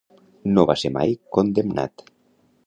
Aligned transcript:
No 0.55 0.63
va 0.69 0.75
ser 0.83 0.91
mai 0.95 1.13
condemnat. 1.39 2.07